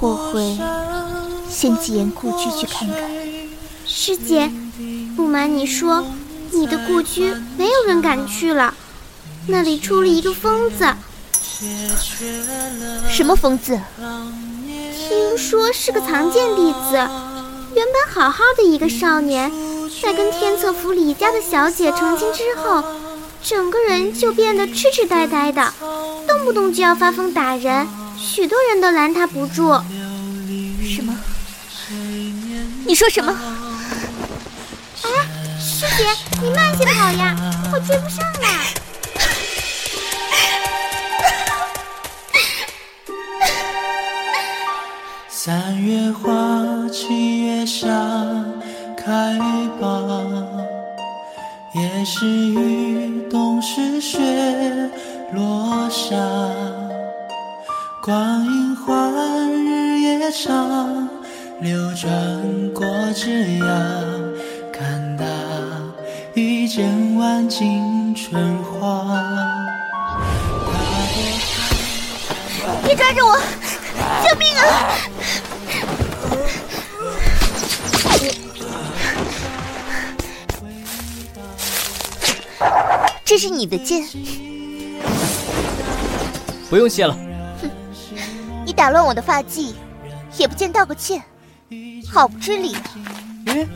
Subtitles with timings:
[0.00, 0.58] 我会
[1.48, 2.98] 先寄言故居去看看。
[3.86, 4.50] 师姐，
[5.16, 6.04] 不瞒你说，
[6.50, 8.74] 你的故居没有人敢去了，
[9.46, 10.86] 那里出了一个疯子。
[13.08, 13.78] 什么疯子？
[14.96, 19.52] 听说是个藏剑弟子，原本好好的一个少年，
[20.02, 22.82] 在跟天策府李家的小姐成亲之后，
[23.42, 25.72] 整个人就变得痴痴呆呆的，
[26.26, 27.86] 动不动就要发疯打人，
[28.34, 29.70] 许多人都拦他不住。
[30.82, 31.14] 什么？
[32.86, 33.30] 你说什么？
[35.02, 35.10] 哎，
[35.60, 36.06] 师姐，
[36.40, 37.36] 你慢些跑呀，
[37.70, 38.48] 我追不上了。
[45.28, 47.86] 三月花，七月下，
[48.96, 49.38] 开
[49.78, 49.86] 吧。
[51.74, 54.18] 夜是雨，冬是雪，
[55.34, 56.16] 落下。
[58.04, 61.08] 光阴换日夜长，
[61.60, 62.10] 流转
[62.74, 63.64] 过枝桠，
[64.72, 65.24] 看那
[66.34, 69.06] 一剪万径春花。
[72.82, 73.38] 别抓着我！
[74.24, 74.64] 救命啊！
[83.24, 84.04] 这是你的剑，
[86.68, 87.16] 不用谢了。
[88.72, 89.74] 哼，你打乱我的发髻，
[90.38, 91.22] 也不见道个歉，
[92.10, 92.80] 好不知礼啊！
[93.46, 93.66] 咦，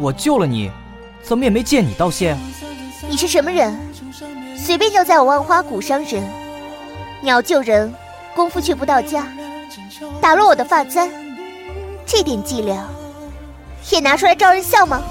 [0.00, 0.70] 我救了你，
[1.22, 2.34] 怎么也没见你道谢？
[3.06, 3.78] 你是什么人？
[4.56, 6.24] 随便就在我万花谷伤人，
[7.20, 7.92] 你要救人，
[8.34, 9.26] 功夫却不到家，
[10.18, 11.10] 打乱我的发簪，
[12.06, 12.88] 这点伎俩
[13.90, 15.02] 也拿出来招人笑吗？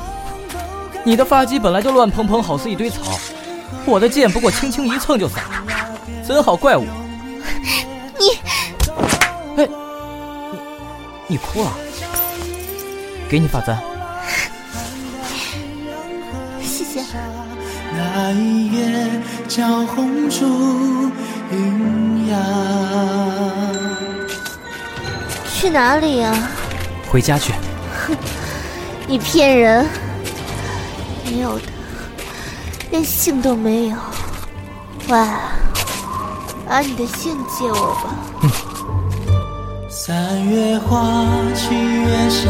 [1.04, 3.20] 你的发髻本来就乱蓬蓬，好似一堆草。
[3.86, 5.44] 我的剑不过轻轻一蹭就散，
[6.26, 6.84] 怎好怪我？
[8.18, 8.40] 你
[11.28, 11.72] 你哭了？
[13.28, 13.76] 给你发簪，
[16.62, 17.02] 谢谢。
[17.98, 19.10] 那一夜
[19.48, 21.10] 叫红烛
[21.52, 22.40] 云扬。
[25.52, 26.32] 去哪里呀？
[27.10, 27.52] 回家去。
[28.06, 28.16] 哼，
[29.08, 29.88] 你骗人！
[31.26, 31.64] 没有的。
[32.92, 33.98] 连信都没有，
[35.08, 35.18] 喂，
[36.68, 38.16] 把你的信借我吧。
[38.44, 38.75] 嗯。
[40.08, 40.16] 三
[40.48, 42.48] 月花，七月下，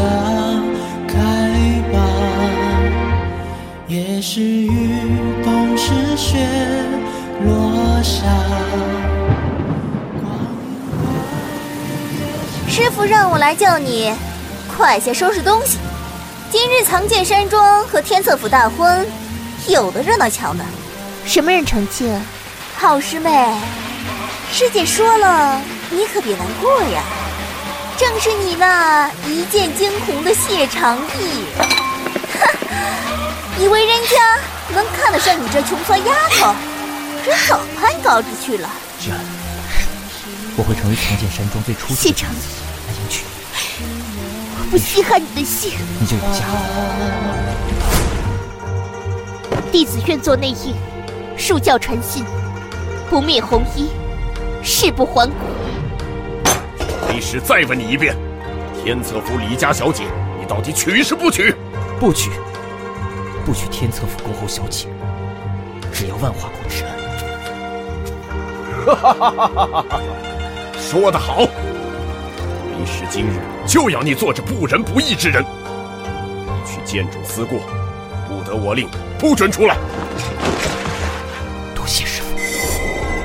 [1.08, 1.16] 开
[1.90, 1.98] 吧。
[3.88, 4.92] 夜是雨，
[5.42, 6.46] 冬是雪，
[7.46, 8.26] 落下。
[12.68, 14.12] 师傅让我来叫你，
[14.76, 15.78] 快些收拾东西。
[16.50, 19.06] 今日藏剑山庄和天策府大婚。
[19.66, 20.62] 有的热闹瞧呢，
[21.24, 22.20] 什么人成亲？
[22.76, 23.48] 好师妹，
[24.52, 25.58] 师姐说了，
[25.88, 27.02] 你可别难过呀。
[27.98, 31.46] 正是你那一见惊鸿的谢长义。
[31.58, 31.66] 哼，
[33.62, 34.38] 以为人家
[34.74, 36.54] 能看得上你这穷酸丫头？
[37.24, 38.70] 真早攀高枝去了。
[39.00, 39.10] 是，
[40.56, 42.36] 我会成为长剑山庄最出色的谢长义，
[42.86, 43.24] 来迎娶。
[44.58, 46.44] 我不稀罕你的信，你就有家。
[49.72, 50.74] 弟子愿做内应，
[51.36, 52.24] 树教传信，
[53.10, 53.88] 不灭红衣，
[54.62, 55.34] 誓不还骨。
[57.16, 58.14] 为师再问你一遍，
[58.74, 60.04] 天策府李家小姐，
[60.38, 61.54] 你到底娶是不娶？
[61.98, 62.30] 不娶，
[63.42, 64.86] 不娶天策府恭候小姐，
[65.90, 66.92] 只要万花谷之恩。
[68.84, 69.98] 哈哈哈哈哈哈！
[70.78, 77.60] 说得好，为师今日就要你做这不仁不义之人，你去见主思过，
[78.28, 78.86] 不得我令。
[79.18, 79.78] 不准出来！
[81.74, 82.36] 多谢师傅。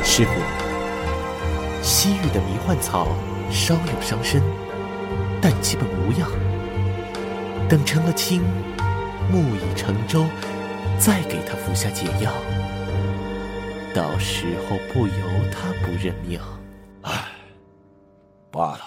[0.01, 0.31] 师傅，
[1.81, 3.09] 西域的迷幻草
[3.51, 4.41] 稍有伤身，
[5.41, 6.29] 但基本无恙。
[7.69, 8.41] 等成了亲，
[9.29, 10.25] 木已成舟，
[10.97, 12.31] 再给他服下解药。
[13.93, 15.13] 到时候不由
[15.51, 16.39] 他不认命。
[17.01, 17.11] 唉，
[18.51, 18.81] 罢了，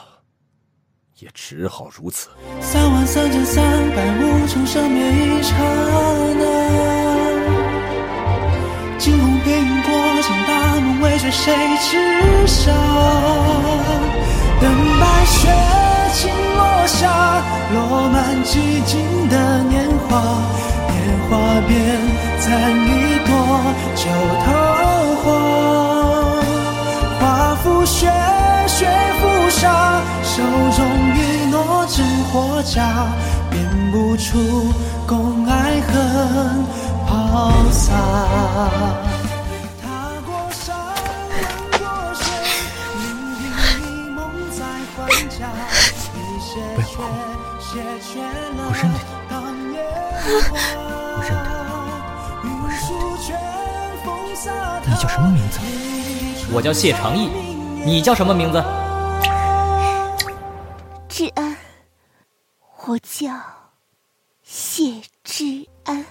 [1.18, 2.30] 也只好如此。
[2.60, 5.54] 三万三千三百五重生灭一刹
[6.38, 6.44] 那。
[8.98, 12.72] 惊鸿片影过，尽大梦未觉谁知晓？
[14.64, 15.52] 等白雪
[16.14, 17.42] 轻落下，
[17.74, 20.16] 落满寂静的年华，
[20.88, 20.94] 年
[21.28, 21.32] 华
[21.68, 21.70] 变
[22.40, 22.88] 残一
[23.26, 23.30] 朵
[23.94, 24.02] 旧
[24.42, 24.46] 桃
[25.20, 25.24] 花。
[27.20, 27.22] 花
[27.56, 28.10] 复雪，
[28.66, 28.88] 雪
[29.20, 30.32] 覆沙，手
[30.74, 30.78] 中
[31.14, 31.20] 一
[31.50, 32.02] 诺真
[32.32, 32.72] 或假，
[33.50, 33.60] 辨
[33.92, 34.72] 不出
[35.06, 36.64] 共爱恨。
[37.06, 39.13] 抛洒。
[46.96, 47.00] 我
[47.74, 49.74] 认得你，
[51.10, 51.50] 我认得
[52.44, 52.78] 你，我认
[53.34, 53.42] 得
[54.84, 54.86] 你。
[54.86, 55.58] 你叫什么名字？
[56.52, 57.28] 我叫谢长义，
[57.84, 58.62] 你叫什么名字？
[61.08, 61.56] 志安，
[62.86, 63.32] 我叫
[64.42, 66.04] 谢志安。